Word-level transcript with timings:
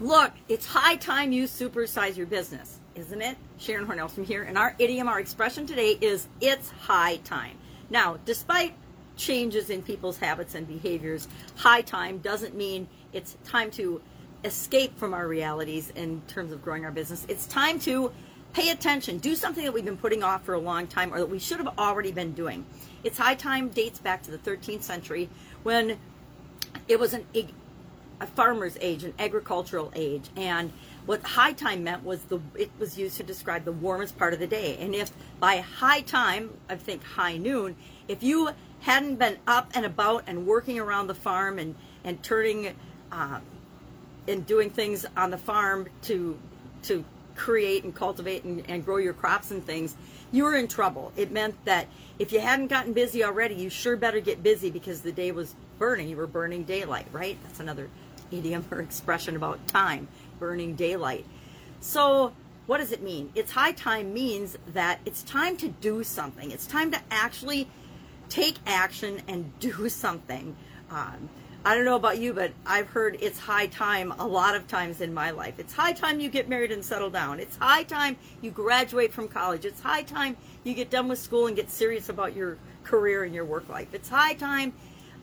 Look, 0.00 0.32
it's 0.48 0.64
high 0.64 0.96
time 0.96 1.30
you 1.30 1.44
supersize 1.44 2.16
your 2.16 2.26
business, 2.26 2.80
isn't 2.94 3.20
it? 3.20 3.36
Sharon 3.58 3.86
Hornell 3.86 4.10
from 4.10 4.24
here, 4.24 4.42
and 4.42 4.56
our 4.56 4.74
idiom, 4.78 5.08
our 5.08 5.20
expression 5.20 5.66
today 5.66 5.98
is 6.00 6.26
it's 6.40 6.70
high 6.70 7.16
time. 7.16 7.58
Now, 7.90 8.16
despite 8.24 8.72
changes 9.18 9.68
in 9.68 9.82
people's 9.82 10.16
habits 10.16 10.54
and 10.54 10.66
behaviors, 10.66 11.28
high 11.56 11.82
time 11.82 12.16
doesn't 12.16 12.54
mean 12.54 12.88
it's 13.12 13.36
time 13.44 13.70
to 13.72 14.00
escape 14.42 14.98
from 14.98 15.12
our 15.12 15.28
realities 15.28 15.92
in 15.94 16.22
terms 16.28 16.50
of 16.50 16.62
growing 16.62 16.86
our 16.86 16.90
business. 16.90 17.26
It's 17.28 17.46
time 17.46 17.78
to 17.80 18.10
pay 18.54 18.70
attention, 18.70 19.18
do 19.18 19.34
something 19.34 19.64
that 19.64 19.74
we've 19.74 19.84
been 19.84 19.98
putting 19.98 20.22
off 20.22 20.44
for 20.46 20.54
a 20.54 20.58
long 20.58 20.86
time 20.86 21.12
or 21.12 21.18
that 21.18 21.28
we 21.28 21.38
should 21.38 21.58
have 21.58 21.78
already 21.78 22.10
been 22.10 22.32
doing. 22.32 22.64
It's 23.04 23.18
high 23.18 23.34
time 23.34 23.68
dates 23.68 23.98
back 23.98 24.22
to 24.22 24.30
the 24.30 24.38
13th 24.38 24.82
century 24.82 25.28
when 25.62 25.98
it 26.88 26.98
was 26.98 27.12
an 27.12 27.26
a 28.20 28.26
farmer's 28.26 28.76
age, 28.80 29.04
an 29.04 29.14
agricultural 29.18 29.92
age, 29.94 30.28
and 30.36 30.72
what 31.06 31.22
high 31.22 31.52
time 31.52 31.84
meant 31.84 32.04
was 32.04 32.20
the 32.24 32.38
it 32.54 32.70
was 32.78 32.98
used 32.98 33.16
to 33.16 33.22
describe 33.22 33.64
the 33.64 33.72
warmest 33.72 34.18
part 34.18 34.32
of 34.32 34.38
the 34.38 34.46
day. 34.46 34.76
And 34.78 34.94
if 34.94 35.10
by 35.38 35.58
high 35.58 36.02
time, 36.02 36.50
I 36.68 36.76
think 36.76 37.02
high 37.02 37.36
noon, 37.36 37.76
if 38.08 38.22
you 38.22 38.50
hadn't 38.80 39.16
been 39.16 39.38
up 39.46 39.70
and 39.74 39.84
about 39.84 40.24
and 40.26 40.46
working 40.46 40.78
around 40.78 41.06
the 41.06 41.14
farm 41.14 41.58
and 41.58 41.74
and 42.04 42.22
turning 42.22 42.74
uh, 43.10 43.40
and 44.28 44.46
doing 44.46 44.70
things 44.70 45.06
on 45.16 45.30
the 45.30 45.38
farm 45.38 45.88
to 46.02 46.38
to 46.82 47.04
create 47.34 47.84
and 47.84 47.94
cultivate 47.94 48.44
and, 48.44 48.68
and 48.68 48.84
grow 48.84 48.98
your 48.98 49.14
crops 49.14 49.50
and 49.50 49.64
things, 49.64 49.96
you 50.30 50.44
were 50.44 50.54
in 50.54 50.68
trouble. 50.68 51.12
It 51.16 51.32
meant 51.32 51.56
that 51.64 51.86
if 52.18 52.32
you 52.32 52.40
hadn't 52.40 52.66
gotten 52.68 52.92
busy 52.92 53.24
already, 53.24 53.54
you 53.54 53.70
sure 53.70 53.96
better 53.96 54.20
get 54.20 54.42
busy 54.42 54.70
because 54.70 55.00
the 55.00 55.12
day 55.12 55.32
was 55.32 55.54
burning. 55.78 56.08
You 56.08 56.16
were 56.18 56.26
burning 56.26 56.64
daylight, 56.64 57.06
right? 57.12 57.38
That's 57.44 57.60
another 57.60 57.88
idiom 58.30 58.64
or 58.70 58.80
expression 58.80 59.36
about 59.36 59.66
time, 59.66 60.08
burning 60.38 60.74
daylight. 60.74 61.26
So, 61.80 62.32
what 62.66 62.78
does 62.78 62.92
it 62.92 63.02
mean? 63.02 63.32
It's 63.34 63.50
high 63.50 63.72
time 63.72 64.14
means 64.14 64.56
that 64.74 65.00
it's 65.04 65.22
time 65.22 65.56
to 65.58 65.68
do 65.68 66.04
something. 66.04 66.50
It's 66.50 66.66
time 66.66 66.90
to 66.92 67.00
actually 67.10 67.68
take 68.28 68.56
action 68.66 69.22
and 69.26 69.52
do 69.60 69.88
something. 69.88 70.56
Um, 70.90 71.28
I 71.62 71.74
don't 71.74 71.84
know 71.84 71.96
about 71.96 72.18
you, 72.18 72.32
but 72.32 72.52
I've 72.64 72.88
heard 72.88 73.18
it's 73.20 73.38
high 73.38 73.66
time 73.66 74.12
a 74.18 74.26
lot 74.26 74.54
of 74.54 74.66
times 74.66 75.02
in 75.02 75.12
my 75.12 75.30
life. 75.30 75.58
It's 75.58 75.74
high 75.74 75.92
time 75.92 76.18
you 76.18 76.30
get 76.30 76.48
married 76.48 76.72
and 76.72 76.82
settle 76.82 77.10
down. 77.10 77.38
It's 77.38 77.56
high 77.56 77.82
time 77.82 78.16
you 78.40 78.50
graduate 78.50 79.12
from 79.12 79.28
college. 79.28 79.66
It's 79.66 79.80
high 79.80 80.02
time 80.02 80.38
you 80.64 80.72
get 80.72 80.88
done 80.88 81.06
with 81.06 81.18
school 81.18 81.48
and 81.48 81.56
get 81.56 81.70
serious 81.70 82.08
about 82.08 82.34
your 82.34 82.56
career 82.82 83.24
and 83.24 83.34
your 83.34 83.44
work 83.44 83.68
life. 83.68 83.88
It's 83.92 84.08
high 84.08 84.32
time 84.34 84.72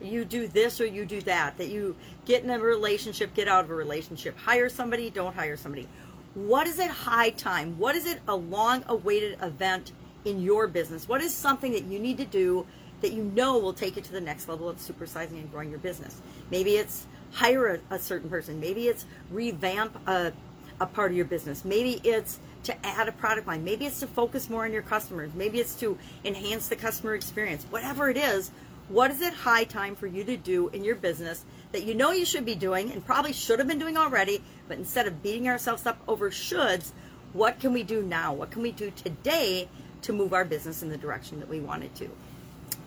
you 0.02 0.26
do 0.26 0.48
this 0.48 0.80
or 0.80 0.86
you 0.86 1.06
do 1.06 1.22
that, 1.22 1.58
that 1.58 1.70
you 1.70 1.96
get 2.26 2.44
in 2.44 2.50
a 2.50 2.60
relationship, 2.60 3.34
get 3.34 3.48
out 3.48 3.64
of 3.64 3.72
a 3.72 3.76
relationship, 3.76 4.38
hire 4.38 4.70
somebody, 4.70 5.10
don't 5.10 5.36
hire 5.36 5.58
somebody. 5.58 5.88
What 6.34 6.68
is 6.68 6.80
it 6.80 6.92
high 6.92 7.32
time? 7.32 7.78
What 7.80 7.96
is 7.96 8.06
it 8.06 8.20
a 8.28 8.36
long 8.36 8.84
awaited 8.88 9.42
event 9.42 9.92
in 10.26 10.42
your 10.42 10.68
business? 10.68 11.08
What 11.08 11.22
is 11.22 11.34
something 11.34 11.72
that 11.72 11.86
you 11.86 12.00
need 12.00 12.18
to 12.18 12.26
do 12.26 12.66
that 13.02 13.12
you 13.14 13.24
know 13.24 13.58
will 13.58 13.74
take 13.74 13.96
you 13.96 14.02
to 14.02 14.12
the 14.12 14.22
next 14.22 14.48
level 14.48 14.70
of 14.70 14.78
supersizing 14.78 15.40
and 15.40 15.52
growing 15.52 15.70
your 15.70 15.80
business? 15.80 16.22
Maybe 16.52 16.76
it's 16.76 17.08
hire 17.32 17.76
a, 17.76 17.96
a 17.96 18.00
certain 18.00 18.30
person. 18.30 18.60
Maybe 18.60 18.88
it's 18.88 19.06
revamp 19.32 19.98
a, 20.08 20.32
a 20.80 20.86
part 20.86 21.12
of 21.12 21.18
your 21.18 21.26
business. 21.26 21.66
Maybe 21.66 22.00
it's 22.04 22.40
to 22.64 22.86
add 22.86 23.08
a 23.08 23.12
product 23.14 23.48
line. 23.48 23.64
Maybe 23.64 23.86
it's 23.86 24.00
to 24.02 24.08
focus 24.08 24.50
more 24.50 24.66
on 24.66 24.74
your 24.74 24.82
customers. 24.82 25.32
Maybe 25.34 25.60
it's 25.60 25.76
to 25.76 25.98
enhance 26.26 26.68
the 26.68 26.76
customer 26.76 27.16
experience. 27.16 27.66
Whatever 27.70 28.10
it 28.10 28.18
is, 28.18 28.52
what 28.90 29.12
is 29.12 29.22
it 29.22 29.34
high 29.34 29.66
time 29.66 29.96
for 29.96 30.08
you 30.08 30.24
to 30.24 30.38
do 30.38 30.70
in 30.70 30.84
your 30.84 30.96
business 30.96 31.44
that 31.72 31.84
you 31.84 31.94
know 31.94 32.12
you 32.12 32.26
should 32.26 32.46
be 32.46 32.56
doing 32.56 32.92
and 32.92 33.06
probably 33.06 33.34
should 33.34 33.60
have 33.60 33.68
been 33.68 33.80
doing 33.80 33.98
already, 33.98 34.42
but 34.68 34.78
instead 34.78 35.08
of 35.08 35.22
beating 35.22 35.48
ourselves 35.50 35.86
up 35.86 36.00
over 36.08 36.30
shoulds, 36.30 36.92
what 37.34 37.60
can 37.60 37.74
we 37.74 37.84
do 37.84 38.02
now? 38.02 38.34
What 38.34 38.52
can 38.52 38.62
we 38.62 38.72
do 38.72 38.92
today 38.92 39.68
to 40.04 40.14
move 40.14 40.34
our 40.34 40.46
business 40.46 40.82
in 40.82 40.90
the 40.90 40.98
direction 40.98 41.40
that 41.40 41.50
we 41.50 41.60
want 41.60 41.84
it 41.84 41.94
to? 41.96 42.10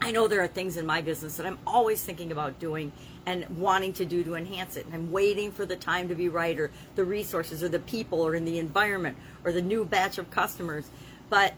I 0.00 0.12
know 0.12 0.28
there 0.28 0.42
are 0.42 0.48
things 0.48 0.78
in 0.78 0.86
my 0.86 1.02
business 1.02 1.36
that 1.36 1.44
I'm 1.44 1.58
always 1.66 2.02
thinking 2.02 2.32
about 2.32 2.58
doing 2.58 2.90
and 3.26 3.46
wanting 3.58 3.92
to 3.94 4.06
do 4.06 4.24
to 4.24 4.34
enhance 4.34 4.76
it. 4.76 4.86
And 4.86 4.94
I'm 4.94 5.12
waiting 5.12 5.52
for 5.52 5.66
the 5.66 5.76
time 5.76 6.08
to 6.08 6.14
be 6.14 6.30
right 6.30 6.58
or 6.58 6.70
the 6.94 7.04
resources 7.04 7.62
or 7.62 7.68
the 7.68 7.80
people 7.80 8.22
or 8.22 8.34
in 8.34 8.46
the 8.46 8.58
environment 8.58 9.18
or 9.44 9.52
the 9.52 9.60
new 9.60 9.84
batch 9.84 10.16
of 10.16 10.30
customers. 10.30 10.88
But 11.28 11.52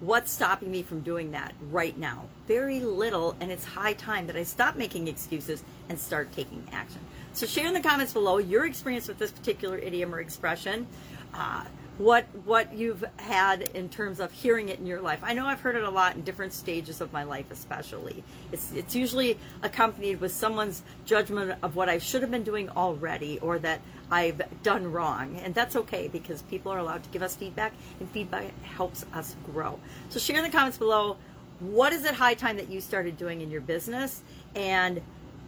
What's 0.00 0.32
stopping 0.32 0.70
me 0.70 0.82
from 0.82 1.00
doing 1.00 1.30
that 1.30 1.54
right 1.70 1.96
now? 1.96 2.24
Very 2.48 2.80
little, 2.80 3.36
and 3.40 3.50
it's 3.52 3.64
high 3.64 3.92
time 3.92 4.26
that 4.26 4.36
I 4.36 4.42
stop 4.42 4.76
making 4.76 5.06
excuses 5.08 5.62
and 5.88 5.98
start 5.98 6.32
taking 6.32 6.66
action. 6.72 7.00
So 7.32 7.46
share 7.46 7.66
in 7.66 7.74
the 7.74 7.80
comments 7.80 8.12
below 8.12 8.38
your 8.38 8.66
experience 8.66 9.06
with 9.08 9.18
this 9.18 9.30
particular 9.30 9.78
idiom 9.78 10.14
or 10.14 10.20
expression. 10.20 10.86
Uh, 11.32 11.64
what 11.98 12.26
what 12.44 12.74
you've 12.74 13.04
had 13.18 13.62
in 13.62 13.88
terms 13.88 14.18
of 14.18 14.32
hearing 14.32 14.68
it 14.68 14.80
in 14.80 14.86
your 14.86 15.00
life. 15.00 15.20
I 15.22 15.32
know 15.32 15.46
I've 15.46 15.60
heard 15.60 15.76
it 15.76 15.84
a 15.84 15.90
lot 15.90 16.16
in 16.16 16.22
different 16.22 16.52
stages 16.52 17.00
of 17.00 17.12
my 17.12 17.22
life, 17.22 17.46
especially. 17.50 18.24
It's 18.50 18.72
it's 18.72 18.96
usually 18.96 19.38
accompanied 19.62 20.20
with 20.20 20.32
someone's 20.32 20.82
judgment 21.04 21.56
of 21.62 21.76
what 21.76 21.88
I 21.88 21.98
should 21.98 22.22
have 22.22 22.30
been 22.30 22.42
doing 22.42 22.68
already 22.70 23.38
or 23.38 23.58
that 23.60 23.80
I've 24.10 24.42
done 24.62 24.90
wrong. 24.90 25.36
And 25.36 25.54
that's 25.54 25.76
okay 25.76 26.08
because 26.08 26.42
people 26.42 26.72
are 26.72 26.78
allowed 26.78 27.04
to 27.04 27.10
give 27.10 27.22
us 27.22 27.36
feedback 27.36 27.72
and 28.00 28.10
feedback 28.10 28.46
helps 28.62 29.04
us 29.14 29.36
grow. 29.52 29.78
So 30.08 30.18
share 30.18 30.38
in 30.38 30.44
the 30.44 30.50
comments 30.50 30.78
below 30.78 31.16
what 31.60 31.92
is 31.92 32.04
it 32.04 32.14
high 32.14 32.34
time 32.34 32.56
that 32.56 32.68
you 32.68 32.80
started 32.80 33.16
doing 33.16 33.40
in 33.40 33.50
your 33.50 33.60
business 33.60 34.22
and 34.56 35.00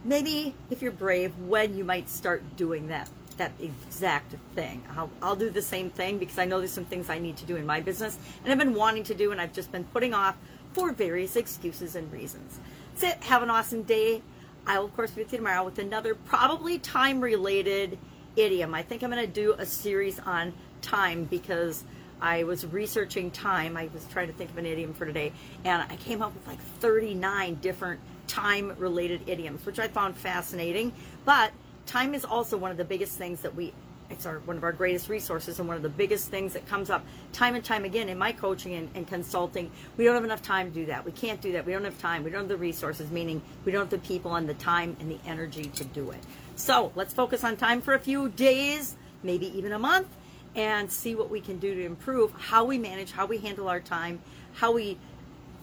maybe 0.04 0.54
if 0.70 0.80
you're 0.80 0.92
brave 0.92 1.36
when 1.40 1.76
you 1.76 1.82
might 1.82 2.08
start 2.08 2.42
doing 2.56 2.86
that 2.86 3.08
that 3.36 3.52
exact 3.60 4.34
thing. 4.54 4.82
I'll, 4.96 5.10
I'll 5.22 5.36
do 5.36 5.50
the 5.50 5.62
same 5.62 5.90
thing 5.90 6.18
because 6.18 6.38
I 6.38 6.44
know 6.44 6.58
there's 6.58 6.72
some 6.72 6.84
things 6.84 7.10
I 7.10 7.18
need 7.18 7.36
to 7.38 7.44
do 7.44 7.56
in 7.56 7.66
my 7.66 7.80
business 7.80 8.18
and 8.42 8.52
I've 8.52 8.58
been 8.58 8.74
wanting 8.74 9.04
to 9.04 9.14
do 9.14 9.32
and 9.32 9.40
I've 9.40 9.52
just 9.52 9.72
been 9.72 9.84
putting 9.84 10.14
off 10.14 10.36
for 10.72 10.92
various 10.92 11.36
excuses 11.36 11.96
and 11.96 12.10
reasons. 12.12 12.58
That's 12.94 13.16
it. 13.16 13.24
Have 13.24 13.42
an 13.42 13.50
awesome 13.50 13.82
day. 13.82 14.22
I 14.66 14.78
will, 14.78 14.86
of 14.86 14.96
course, 14.96 15.10
be 15.12 15.22
with 15.22 15.32
you 15.32 15.38
tomorrow 15.38 15.64
with 15.64 15.78
another 15.78 16.14
probably 16.14 16.78
time 16.78 17.20
related 17.20 17.98
idiom. 18.36 18.74
I 18.74 18.82
think 18.82 19.02
I'm 19.02 19.10
going 19.10 19.24
to 19.24 19.32
do 19.32 19.54
a 19.58 19.66
series 19.66 20.18
on 20.20 20.52
time 20.82 21.24
because 21.24 21.84
I 22.20 22.44
was 22.44 22.66
researching 22.66 23.30
time. 23.30 23.76
I 23.76 23.88
was 23.92 24.04
trying 24.06 24.28
to 24.28 24.32
think 24.32 24.50
of 24.50 24.58
an 24.58 24.66
idiom 24.66 24.94
for 24.94 25.06
today 25.06 25.32
and 25.64 25.82
I 25.82 25.96
came 25.96 26.22
up 26.22 26.34
with 26.34 26.46
like 26.46 26.60
39 26.80 27.56
different 27.56 28.00
time 28.26 28.74
related 28.78 29.28
idioms, 29.28 29.64
which 29.64 29.78
I 29.78 29.88
found 29.88 30.16
fascinating. 30.16 30.92
But 31.24 31.52
time 31.86 32.14
is 32.14 32.24
also 32.24 32.56
one 32.56 32.70
of 32.70 32.76
the 32.76 32.84
biggest 32.84 33.16
things 33.16 33.40
that 33.40 33.54
we 33.54 33.72
it's 34.08 34.24
our 34.24 34.38
one 34.40 34.56
of 34.56 34.62
our 34.62 34.72
greatest 34.72 35.08
resources 35.08 35.58
and 35.58 35.66
one 35.66 35.76
of 35.76 35.82
the 35.82 35.88
biggest 35.88 36.28
things 36.28 36.52
that 36.52 36.66
comes 36.66 36.90
up 36.90 37.04
time 37.32 37.54
and 37.54 37.64
time 37.64 37.84
again 37.84 38.08
in 38.08 38.16
my 38.16 38.32
coaching 38.32 38.74
and, 38.74 38.88
and, 38.94 39.06
consulting. 39.08 39.70
We 39.96 40.04
don't 40.04 40.14
have 40.14 40.24
enough 40.24 40.42
time 40.42 40.68
to 40.68 40.74
do 40.74 40.86
that. 40.86 41.04
We 41.04 41.12
can't 41.12 41.40
do 41.40 41.52
that. 41.52 41.66
We 41.66 41.72
don't 41.72 41.84
have 41.84 41.98
time. 42.00 42.22
We 42.22 42.30
don't 42.30 42.42
have 42.42 42.48
the 42.48 42.56
resources 42.56 43.10
meaning 43.10 43.42
we 43.64 43.72
don't 43.72 43.80
have 43.80 43.90
the 43.90 44.06
people 44.06 44.36
and 44.36 44.48
the 44.48 44.54
time 44.54 44.96
and 45.00 45.10
the 45.10 45.18
energy 45.26 45.64
to 45.64 45.84
do 45.84 46.10
it. 46.10 46.20
So 46.54 46.92
let's 46.94 47.12
focus 47.12 47.42
on 47.44 47.56
time 47.56 47.80
for 47.80 47.94
a 47.94 47.98
few 47.98 48.28
days 48.28 48.96
maybe 49.22 49.46
even 49.58 49.72
a 49.72 49.78
month 49.78 50.08
and 50.54 50.90
see 50.90 51.14
what 51.14 51.30
we 51.30 51.40
can 51.40 51.58
do 51.58 51.74
to 51.74 51.84
improve 51.84 52.32
how 52.32 52.64
we 52.64 52.78
manage 52.78 53.12
how 53.12 53.26
we 53.26 53.38
handle 53.38 53.68
our 53.68 53.80
time 53.80 54.20
how 54.54 54.72
we 54.72 54.96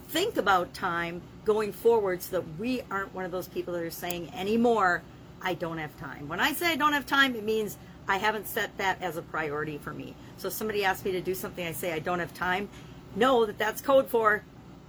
think 0.10 0.38
about 0.38 0.74
time 0.74 1.22
going 1.46 1.72
forward 1.72 2.22
so 2.22 2.40
that 2.40 2.60
we 2.60 2.82
aren't 2.92 3.14
one 3.14 3.26
of 3.26 3.32
those 3.32 3.48
people 3.48 3.74
that 3.74 3.82
are 3.82 3.90
saying 3.90 4.32
anymore 4.36 5.02
I 5.44 5.54
don't 5.54 5.78
have 5.78 5.96
time. 5.98 6.28
When 6.28 6.40
I 6.40 6.54
say 6.54 6.68
I 6.68 6.76
don't 6.76 6.94
have 6.94 7.06
time, 7.06 7.36
it 7.36 7.44
means 7.44 7.78
I 8.08 8.18
haven't 8.18 8.48
set 8.48 8.78
that 8.78 9.02
as 9.02 9.18
a 9.18 9.22
priority 9.22 9.78
for 9.78 9.94
me. 9.94 10.16
So 10.38 10.48
if 10.48 10.54
somebody 10.54 10.84
asks 10.84 11.06
me 11.06 11.12
to 11.14 11.22
do 11.22 11.36
something, 11.36 11.66
I 11.66 11.72
say 11.72 11.94
I 11.94 12.00
don't 12.00 12.20
have 12.20 12.34
time. 12.34 12.70
Know 13.16 13.46
that 13.46 13.58
that's 13.58 13.82
code 13.82 14.08
for 14.08 14.44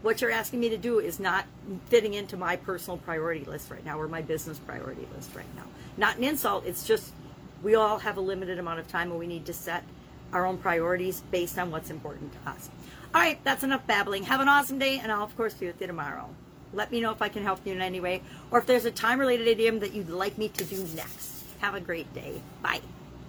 what 0.05 0.21
you're 0.21 0.31
asking 0.31 0.61
me 0.61 0.69
to 0.69 0.77
do 0.77 0.99
is 0.99 1.19
not 1.19 1.47
fitting 1.87 2.13
into 2.13 2.37
my 2.37 2.57
personal 2.57 2.99
priority 2.99 3.45
list 3.47 3.71
right 3.71 3.85
now 3.87 3.99
or 3.99 4.07
my 4.07 4.21
business 4.21 4.59
priority 4.59 5.09
list 5.15 5.35
right 5.35 5.47
now. 5.57 5.65
Not 5.97 6.19
an 6.19 6.25
insult. 6.25 6.67
It's 6.67 6.87
just 6.87 7.13
we 7.63 7.75
all 7.75 7.99
have 7.99 8.19
a 8.19 8.21
limited 8.21 8.59
amount 8.59 8.81
of 8.81 8.87
time 8.87 9.11
and 9.11 9.19
we 9.19 9.27
need 9.27 9.47
to 9.47 9.55
set 9.55 9.83
our 10.35 10.45
own 10.45 10.59
priorities 10.59 11.23
based 11.31 11.59
on 11.59 11.71
what's 11.71 11.89
important 11.91 12.33
to 12.33 12.51
us. 12.51 12.69
All 13.15 13.21
right, 13.21 13.43
that's 13.45 13.63
enough 13.63 13.87
babbling. 13.87 14.25
Have 14.25 14.41
an 14.41 14.49
awesome 14.49 14.79
day, 14.79 14.99
and 14.99 15.11
I'll, 15.11 15.23
of 15.23 15.35
course, 15.37 15.55
be 15.55 15.67
with 15.67 15.81
you 15.81 15.87
tomorrow. 15.87 16.29
Let 16.75 16.91
me 16.91 17.01
know 17.01 17.13
if 17.13 17.23
I 17.23 17.29
can 17.29 17.43
help 17.43 17.61
you 17.65 17.73
in 17.73 17.81
any 17.81 18.01
way 18.01 18.21
or 18.51 18.59
if 18.59 18.67
there's 18.67 18.85
a 18.85 18.91
time 18.91 19.21
related 19.21 19.47
idiom 19.47 19.81
that 19.81 19.95
you'd 19.95 20.11
like 20.11 20.37
me 20.37 20.49
to 20.49 20.65
do 20.65 20.87
next. 20.95 21.45
Have 21.61 21.75
a 21.75 21.81
great 21.81 22.13
day. 22.13 22.43
Bye. 22.63 22.81